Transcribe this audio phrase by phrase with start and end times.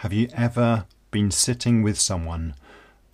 [0.00, 2.54] Have you ever been sitting with someone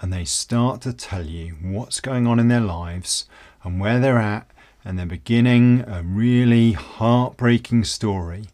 [0.01, 3.29] and they start to tell you what's going on in their lives
[3.65, 4.49] and where they're at,
[4.85, 8.45] and they're beginning a really heartbreaking story,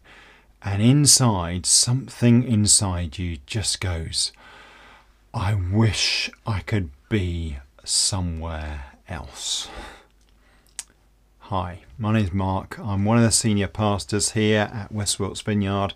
[0.63, 4.31] and inside, something inside you just goes,
[5.31, 9.69] I wish I could be somewhere else.
[11.55, 12.79] Hi, my name is Mark.
[12.79, 15.93] I'm one of the senior pastors here at West Wilts Vineyard,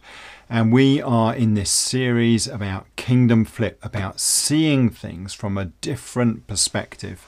[0.48, 6.46] and we are in this series about Kingdom Flip, about seeing things from a different
[6.46, 7.28] perspective.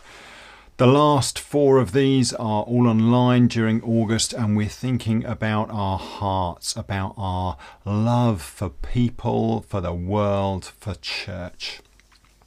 [0.77, 5.97] The last four of these are all online during August, and we're thinking about our
[5.97, 11.81] hearts, about our love for people, for the world, for church.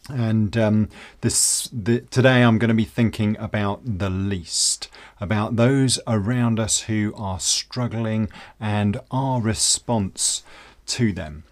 [0.08, 0.88] And um,
[1.20, 4.88] this the, today, I'm going to be thinking about the least,
[5.20, 10.42] about those around us who are struggling, and our response
[10.86, 11.44] to them.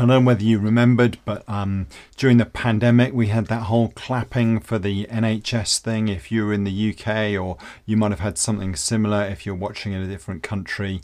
[0.00, 3.88] I don't know whether you remembered, but um, during the pandemic, we had that whole
[3.88, 6.08] clapping for the NHS thing.
[6.08, 9.54] If you were in the UK, or you might have had something similar if you're
[9.54, 11.02] watching in a different country.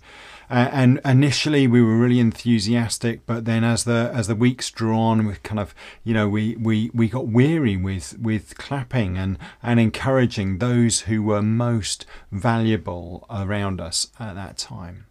[0.49, 4.97] Uh, and initially, we were really enthusiastic, but then as the as the weeks drew
[4.97, 9.37] on, we kind of you know we we we got weary with with clapping and
[9.63, 15.05] and encouraging those who were most valuable around us at that time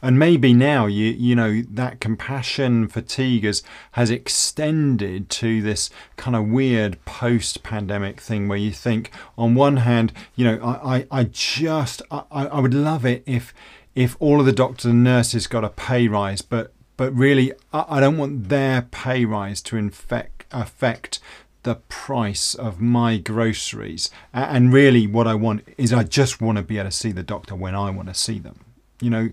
[0.00, 6.36] and maybe now you you know that compassion fatigue has has extended to this kind
[6.36, 11.06] of weird post pandemic thing where you think on one hand you know I, I,
[11.10, 13.54] I just I, I would love it if
[13.94, 17.84] if all of the doctors and nurses got a pay rise but but really I,
[17.88, 21.20] I don't want their pay rise to infect affect
[21.64, 24.10] the price of my groceries.
[24.32, 27.24] And really what I want is I just want to be able to see the
[27.24, 28.60] doctor when I want to see them
[29.00, 29.30] you know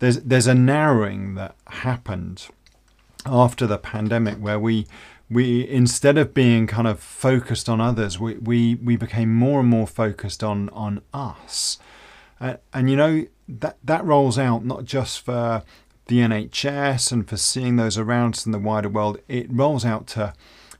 [0.00, 2.48] there's there's a narrowing that happened
[3.24, 4.86] after the pandemic where we
[5.30, 9.68] we instead of being kind of focused on others we we, we became more and
[9.68, 11.78] more focused on on us.
[12.40, 15.62] Uh, and you know that that rolls out not just for
[16.06, 20.06] the NHS and for seeing those around us in the wider world it rolls out
[20.08, 20.32] to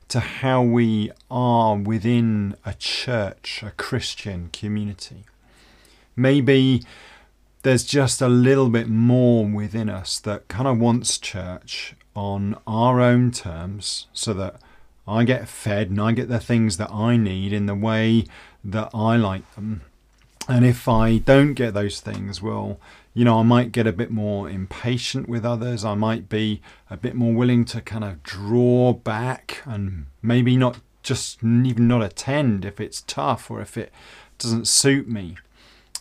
[0.09, 5.25] to how we are within a church a Christian community.
[6.15, 6.83] Maybe
[7.61, 12.99] there's just a little bit more within us that kind of wants church on our
[12.99, 14.55] own terms so that
[15.07, 18.25] I get fed and I get the things that I need in the way
[18.63, 19.81] that I like them.
[20.47, 22.79] And if I don't get those things, well,
[23.13, 25.83] you know, I might get a bit more impatient with others.
[25.83, 30.79] I might be a bit more willing to kind of draw back and maybe not
[31.03, 33.91] just even not attend if it's tough or if it
[34.37, 35.37] doesn't suit me.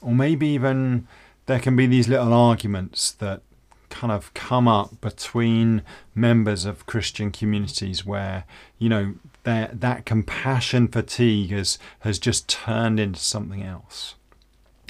[0.01, 1.07] Or maybe even
[1.51, 3.43] there can be these little arguments that
[3.89, 5.83] kind of come up between
[6.15, 8.45] members of Christian communities where,
[8.79, 14.15] you know, that that compassion fatigue has, has just turned into something else.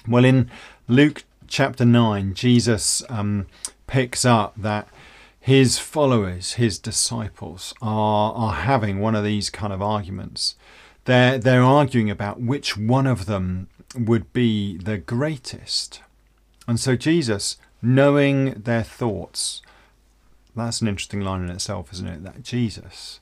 [0.06, 0.50] Well, in
[0.86, 3.46] Luke chapter 9, Jesus um,
[3.86, 4.86] picks up that
[5.40, 10.56] his followers, his disciples, are, are having one of these kind of arguments.
[11.06, 16.02] They're, they're arguing about which one of them would be the greatest.
[16.66, 19.62] And so Jesus, knowing their thoughts,
[20.54, 22.22] that's an interesting line in itself, isn't it?
[22.24, 23.18] That Jesus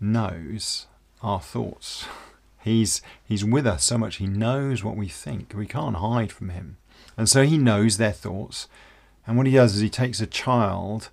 [0.00, 0.86] knows
[1.22, 2.06] our thoughts.
[2.64, 5.52] He's he's with us so much he knows what we think.
[5.52, 6.76] We can't hide from him.
[7.16, 8.68] And so he knows their thoughts.
[9.26, 11.08] And what he does is he takes a child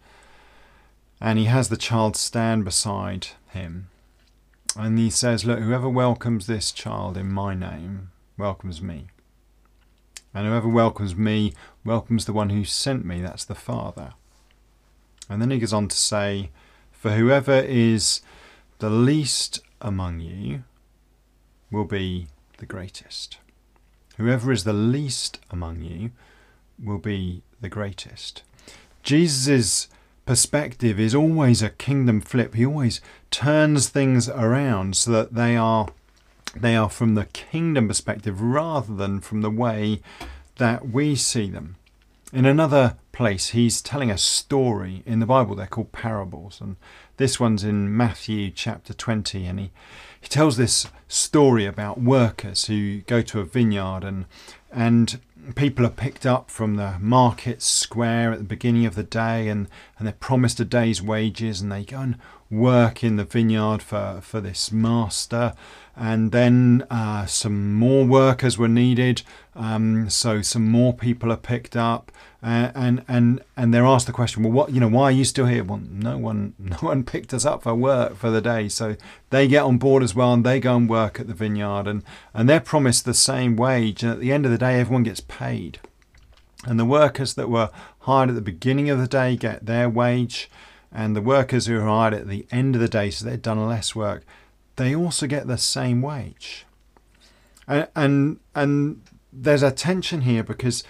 [1.20, 3.88] and he has the child stand beside him.
[4.78, 9.08] And he says, Look, whoever welcomes this child in my name welcomes me.
[10.34, 11.54] And whoever welcomes me
[11.84, 14.14] welcomes the one who sent me, that's the Father.
[15.30, 16.52] And then he goes on to say,
[16.92, 18.22] For whoever is
[18.80, 20.64] the least among you
[21.72, 23.38] will be the greatest.
[24.18, 26.12] Whoever is the least among you
[26.84, 28.44] will be the greatest.
[29.04, 29.88] Jesus'
[30.26, 32.54] perspective is always a kingdom flip.
[32.54, 33.02] He always
[33.32, 35.88] turns things around so that they are
[36.56, 40.02] they are from the kingdom perspective rather than from the way
[40.58, 41.76] that we see them.
[42.32, 45.56] In another place, he's telling a story in the Bible.
[45.56, 46.62] They're called parables.
[46.62, 46.76] And
[47.18, 49.46] this one's in Matthew chapter 20.
[49.46, 49.72] And he,
[50.22, 54.26] he tells this story about workers who go to a vineyard and,
[54.72, 55.20] and
[55.56, 59.68] people are picked up from the market square at the beginning of the day and,
[59.98, 62.18] and they're promised a day's wages and they go and
[62.52, 65.54] work in the vineyard for, for this master
[66.00, 69.22] and then uh, some more workers were needed.
[69.54, 74.14] Um, so some more people are picked up, uh, and and and they're asked the
[74.14, 75.62] question, well, what you know, why are you still here?
[75.62, 78.96] Well, no one no one picked us up for work for the day, so
[79.30, 82.04] they get on board as well, and they go and work at the vineyard, and
[82.34, 85.20] and they're promised the same wage, and at the end of the day, everyone gets
[85.20, 85.80] paid,
[86.66, 90.50] and the workers that were hired at the beginning of the day get their wage,
[90.94, 93.68] and the workers who are hired at the end of the day, so they've done
[93.68, 94.24] less work,
[94.80, 96.66] they also get the same wage.
[97.68, 100.84] And, and, and there's a tension here because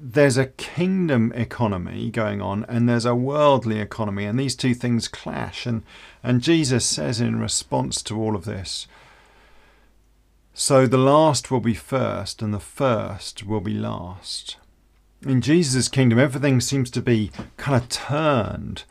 [0.00, 5.08] there's a kingdom economy going on and there's a worldly economy, and these two things
[5.08, 5.66] clash.
[5.66, 5.82] And,
[6.22, 8.86] and Jesus says in response to all of this,
[10.52, 14.56] so the last will be first, and the first will be last.
[15.26, 18.84] In Jesus' kingdom, everything seems to be kind of turned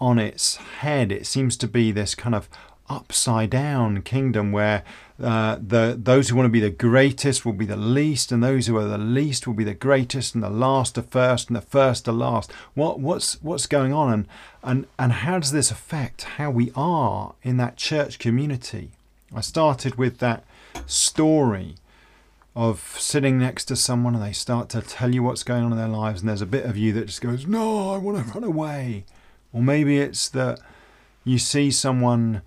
[0.00, 1.12] on its head.
[1.12, 2.48] It seems to be this kind of
[2.92, 4.84] upside down kingdom where
[5.22, 8.66] uh, the those who want to be the greatest will be the least, and those
[8.66, 11.60] who are the least will be the greatest, and the last are first, and the
[11.60, 12.50] first are last.
[12.74, 14.28] What what's what's going on, and
[14.62, 18.90] and and how does this affect how we are in that church community?
[19.34, 20.44] I started with that
[20.86, 21.76] story
[22.54, 25.78] of sitting next to someone and they start to tell you what's going on in
[25.78, 28.32] their lives, and there's a bit of you that just goes, "No, I want to
[28.32, 29.04] run away,"
[29.52, 30.58] or maybe it's that
[31.24, 32.42] you see someone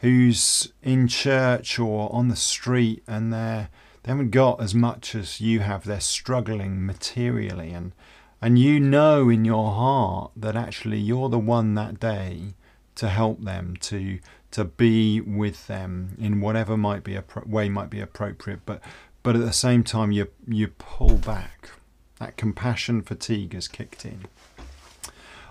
[0.00, 3.68] who's in church or on the street and they're
[4.02, 5.84] they haven't got as much as you have.
[5.84, 7.92] They're struggling materially and
[8.40, 12.54] and you know in your heart that actually you're the one that day
[12.94, 14.18] to help them to
[14.52, 18.80] to be with them in whatever might be a way might be appropriate but
[19.22, 21.70] but at the same time you you pull back.
[22.18, 24.24] That compassion fatigue has kicked in.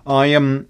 [0.05, 0.67] I am um,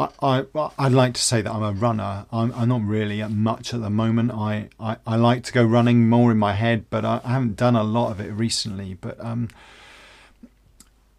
[0.00, 2.24] I, I, would like to say that I'm a runner.
[2.32, 4.32] I'm, I'm not really much at the moment.
[4.32, 7.56] I, I, I, like to go running more in my head, but I, I haven't
[7.56, 8.94] done a lot of it recently.
[8.94, 9.48] But um,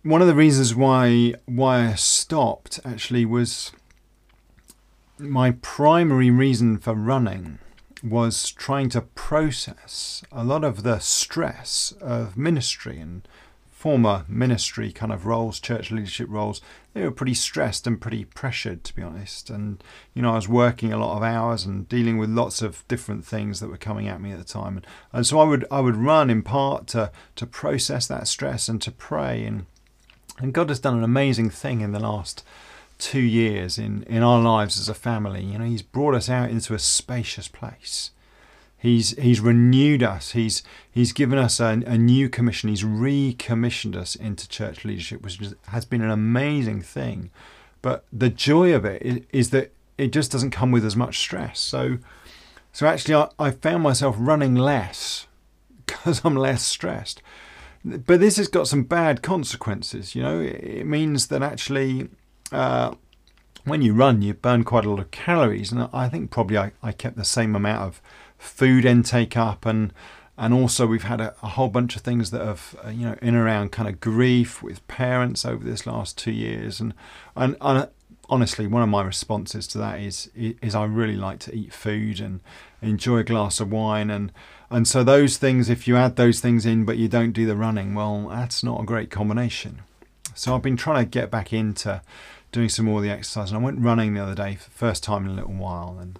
[0.01, 3.71] one of the reasons why why I stopped actually was
[5.19, 7.59] my primary reason for running
[8.03, 13.27] was trying to process a lot of the stress of ministry and
[13.81, 16.61] former ministry kind of roles, church leadership roles,
[16.93, 19.49] they were pretty stressed and pretty pressured, to be honest.
[19.49, 19.83] And,
[20.13, 23.25] you know, I was working a lot of hours and dealing with lots of different
[23.25, 24.77] things that were coming at me at the time.
[24.77, 28.69] And, and so I would, I would run in part to, to process that stress
[28.69, 29.43] and to pray.
[29.45, 29.65] And,
[30.37, 32.45] and God has done an amazing thing in the last
[32.99, 35.43] two years in, in our lives as a family.
[35.43, 38.11] You know, He's brought us out into a spacious place
[38.81, 40.31] He's he's renewed us.
[40.31, 42.67] He's he's given us a, a, new commission.
[42.67, 47.29] He's recommissioned us into church leadership, which has been an amazing thing.
[47.83, 51.19] But the joy of it is, is that it just doesn't come with as much
[51.19, 51.59] stress.
[51.59, 51.99] So
[52.73, 55.27] so actually, I, I found myself running less
[55.85, 57.21] because I'm less stressed.
[57.85, 60.15] But this has got some bad consequences.
[60.15, 62.09] You know, it means that actually.
[62.51, 62.95] Uh,
[63.63, 66.71] when you run, you burn quite a lot of calories, and I think probably I,
[66.81, 68.01] I kept the same amount of
[68.41, 69.93] food intake up and
[70.35, 73.15] and also we've had a, a, whole bunch of things that have uh, you know
[73.21, 76.79] in around kind of grief with parents over this last two years.
[76.79, 76.95] And
[77.35, 77.87] and, and
[78.29, 82.19] honestly one of my responses to that is is I really like to eat food
[82.19, 82.39] and
[82.81, 84.09] enjoy a glass of wine.
[84.09, 84.31] And
[84.71, 87.55] and so those things if you add those things in but you don't do the
[87.55, 89.83] running well that's not a great combination.
[90.33, 92.01] So I've been trying to get back into
[92.51, 94.75] doing some more of the exercise and I went running the other day for the
[94.75, 95.99] first time in a little while.
[96.01, 96.17] And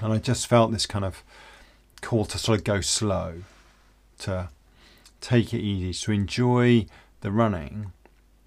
[0.00, 1.22] and I just felt this kind of
[2.00, 3.42] call to sort of go slow,
[4.20, 4.48] to
[5.20, 6.86] take it easy, to enjoy
[7.20, 7.92] the running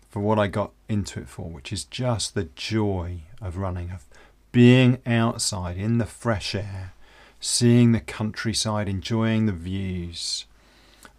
[0.09, 4.05] for what I got into it for, which is just the joy of running, of
[4.51, 6.93] being outside in the fresh air,
[7.39, 10.45] seeing the countryside, enjoying the views.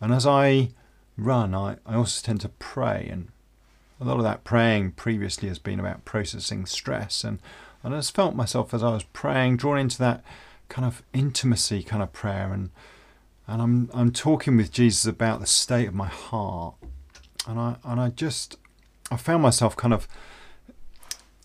[0.00, 0.70] And as I
[1.16, 3.28] run, I, I also tend to pray, and
[4.00, 7.24] a lot of that praying previously has been about processing stress.
[7.24, 7.38] And,
[7.82, 10.24] and I just felt myself as I was praying, drawn into that
[10.68, 12.52] kind of intimacy kind of prayer.
[12.52, 12.70] And
[13.46, 16.74] and I'm I'm talking with Jesus about the state of my heart.
[17.46, 18.56] And I and I just
[19.10, 20.06] I found myself kind of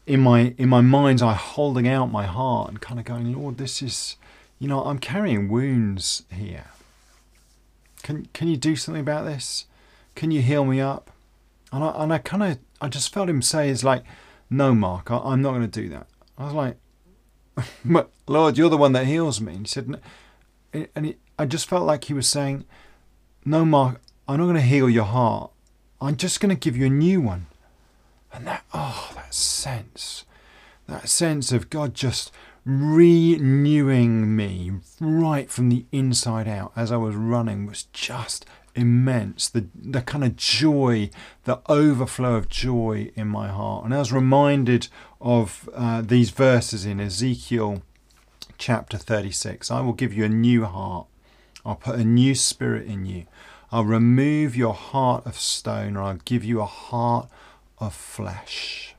[0.05, 3.57] in my in my mind's eye holding out my heart and kind of going Lord
[3.57, 4.15] this is
[4.59, 6.65] you know I'm carrying wounds here.
[8.03, 9.65] Can can you do something about this?
[10.13, 11.11] Can you heal me up?
[11.71, 14.03] And I and I kind of I just felt him say is like
[14.51, 16.77] no Mark I, I'm not going to do that I was like
[17.85, 19.53] but Lord, you're the one that heals me.
[19.53, 20.01] And he said,
[20.73, 22.65] and he, I just felt like he was saying,
[23.45, 25.51] No, Mark, I'm not going to heal your heart.
[25.99, 27.47] I'm just going to give you a new one.
[28.31, 30.25] And that, oh, that sense,
[30.87, 32.31] that sense of God just
[32.65, 38.45] renewing me right from the inside out as I was running was just
[38.77, 39.49] immense.
[39.49, 41.09] The, the kind of joy,
[41.43, 43.85] the overflow of joy in my heart.
[43.85, 44.87] And I was reminded
[45.19, 47.81] of uh, these verses in Ezekiel
[48.57, 51.07] chapter 36 I will give you a new heart,
[51.65, 53.25] I'll put a new spirit in you.
[53.71, 57.27] I'll remove your heart of stone, or I'll give you a heart
[57.79, 58.95] of flesh.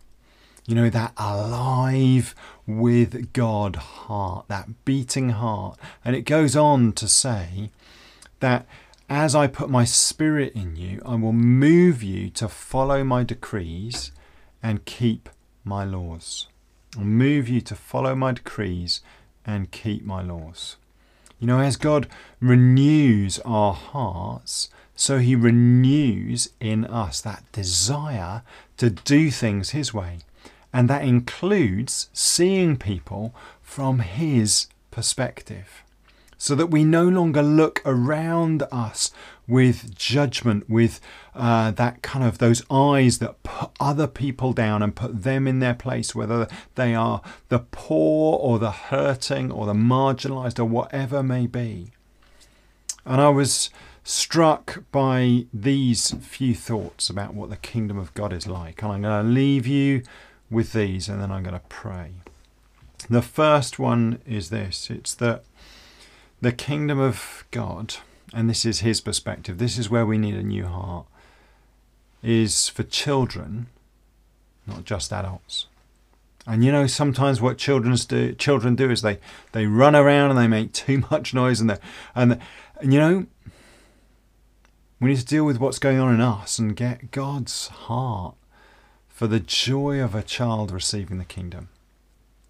[0.66, 2.34] You know, that alive
[2.66, 5.78] with God heart, that beating heart.
[6.04, 7.70] And it goes on to say
[8.40, 8.66] that
[9.08, 14.12] as I put my spirit in you, I will move you to follow my decrees
[14.62, 15.28] and keep
[15.64, 16.48] my laws.
[16.96, 19.00] I'll move you to follow my decrees
[19.46, 20.76] and keep my laws.
[21.38, 22.08] You know, as God
[22.40, 28.42] renews our hearts, so He renews in us that desire
[28.76, 30.18] to do things His way.
[30.72, 35.82] And that includes seeing people from His perspective.
[36.38, 39.10] So that we no longer look around us
[39.48, 41.00] with judgment, with
[41.34, 45.58] uh, that kind of those eyes that put other people down and put them in
[45.58, 51.22] their place, whether they are the poor or the hurting or the marginalized or whatever
[51.22, 51.90] may be.
[53.04, 53.70] And I was
[54.04, 58.82] struck by these few thoughts about what the kingdom of God is like.
[58.82, 60.02] And I'm going to leave you
[60.50, 62.12] with these and then I'm going to pray.
[63.10, 65.44] The first one is this it's that
[66.40, 67.96] the kingdom of God
[68.32, 71.06] and this is his perspective, this is where we need a new heart,
[72.22, 73.68] is for children,
[74.66, 75.66] not just adults.
[76.46, 79.18] And you know, sometimes what children do, children do is they,
[79.52, 81.78] they run around and they make too much noise, and
[82.14, 82.40] and
[82.80, 83.26] and you know,
[85.00, 88.34] we need to deal with what's going on in us and get God's heart
[89.08, 91.68] for the joy of a child receiving the kingdom.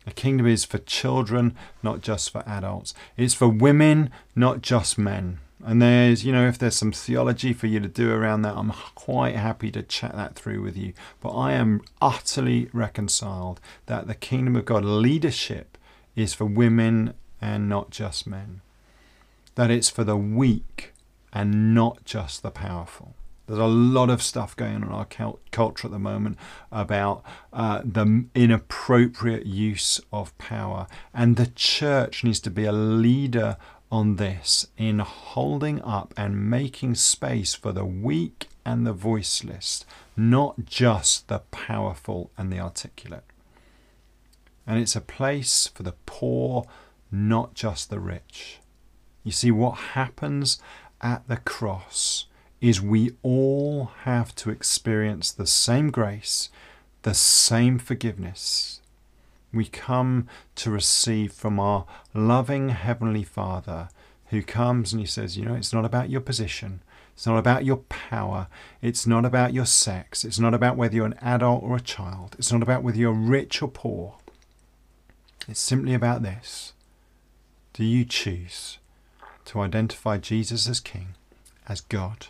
[0.08, 2.94] The kingdom is for children, not just for adults.
[3.18, 5.40] It's for women, not just men.
[5.62, 8.72] And there's, you know, if there's some theology for you to do around that, I'm
[8.94, 10.94] quite happy to chat that through with you.
[11.20, 15.76] But I am utterly reconciled that the kingdom of God leadership
[16.16, 18.62] is for women and not just men.
[19.56, 20.94] That it's for the weak
[21.34, 23.14] and not just the powerful.
[23.48, 25.06] There's a lot of stuff going on in our
[25.50, 26.36] culture at the moment
[26.70, 33.56] about uh, the inappropriate use of power, and the church needs to be a leader
[33.90, 40.66] on this in holding up and making space for the weak and the voiceless, not
[40.66, 43.24] just the powerful and the articulate.
[44.66, 46.66] And it's a place for the poor,
[47.10, 48.58] not just the rich.
[49.24, 50.60] You see, what happens
[51.00, 52.17] at the cross
[52.60, 56.50] is we all have to experience the same grace,
[57.02, 58.80] the same forgiveness,
[59.52, 63.88] we come to receive from our loving Heavenly Father
[64.26, 66.80] who comes and he says, You know, it's not about your position.
[67.14, 68.46] It's not about your power.
[68.80, 70.24] It's not about your sex.
[70.24, 72.36] It's not about whether you're an adult or a child.
[72.38, 74.16] It's not about whether you're rich or poor.
[75.48, 76.74] It's simply about this.
[77.72, 78.78] Do you choose
[79.46, 81.14] to identify Jesus as King,
[81.66, 82.28] as God,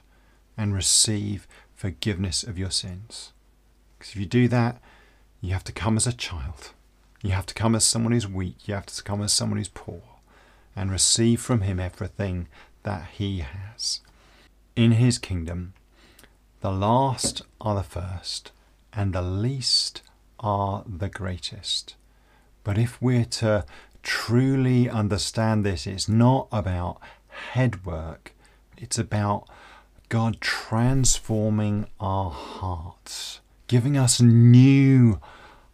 [0.58, 3.32] and receive forgiveness of your sins?
[3.98, 4.82] Because if you do that,
[5.40, 6.72] you have to come as a child.
[7.22, 8.68] You have to come as someone who's weak.
[8.68, 10.02] You have to come as someone who's poor
[10.76, 12.48] and receive from him everything
[12.82, 14.00] that he has.
[14.76, 15.74] In his kingdom,
[16.60, 18.52] the last are the first,
[18.92, 20.02] and the least
[20.38, 21.96] are the greatest.
[22.62, 23.64] But if we're to
[24.02, 28.32] truly understand this, it's not about head work,
[28.76, 29.48] it's about
[30.08, 35.20] God transforming our hearts, giving us new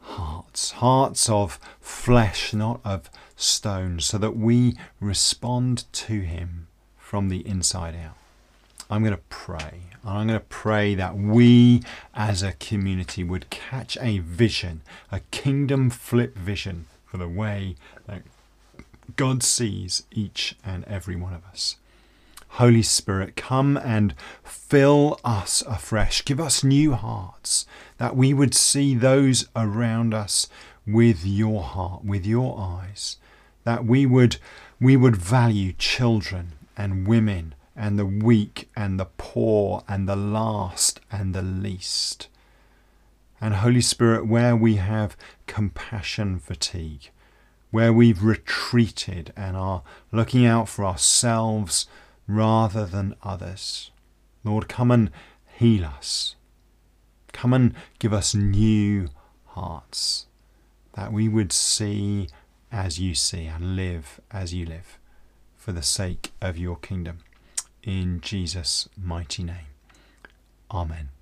[0.01, 7.47] hearts, hearts of flesh, not of stone, so that we respond to Him from the
[7.47, 8.17] inside out.
[8.91, 9.83] I'm going to pray.
[10.03, 15.21] And I'm going to pray that we as a community would catch a vision, a
[15.31, 17.77] kingdom flip vision for the way
[18.07, 18.23] that
[19.17, 21.77] God sees each and every one of us.
[22.59, 26.25] Holy Spirit, come and fill us afresh.
[26.25, 27.67] Give us new hearts,
[27.99, 30.49] that we would see those around us
[30.87, 33.17] with your heart, with your eyes,
[33.65, 34.37] that we would,
[34.81, 41.01] we would value children and women and the weak and the poor and the last
[41.11, 42.29] and the least.
[43.41, 45.17] And Holy Spirit, where we have
[45.49, 47.11] compassion fatigue,
[47.73, 49.83] where we've retreated and are
[50.13, 51.89] looking out for ourselves
[52.27, 53.91] rather than others.
[54.43, 55.11] Lord, come and
[55.59, 56.37] heal us.
[57.33, 59.09] Come and give us new
[59.47, 60.27] hearts,
[60.95, 62.29] that we would see
[62.71, 64.99] as you see and live as you live
[65.57, 67.19] for the sake of your kingdom.
[67.83, 69.67] In Jesus' mighty name.
[70.71, 71.14] Amen.